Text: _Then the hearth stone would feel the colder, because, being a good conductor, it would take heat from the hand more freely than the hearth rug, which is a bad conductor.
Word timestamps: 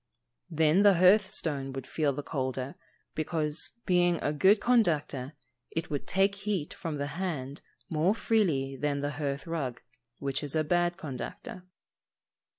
_Then 0.57 0.81
the 0.81 0.95
hearth 0.95 1.29
stone 1.29 1.73
would 1.73 1.85
feel 1.85 2.11
the 2.11 2.23
colder, 2.23 2.73
because, 3.13 3.73
being 3.85 4.17
a 4.23 4.33
good 4.33 4.59
conductor, 4.59 5.33
it 5.69 5.91
would 5.91 6.07
take 6.07 6.33
heat 6.33 6.73
from 6.73 6.95
the 6.95 7.05
hand 7.21 7.61
more 7.87 8.15
freely 8.15 8.75
than 8.75 9.01
the 9.01 9.11
hearth 9.11 9.45
rug, 9.45 9.79
which 10.17 10.41
is 10.41 10.55
a 10.55 10.63
bad 10.63 10.97
conductor. 10.97 11.67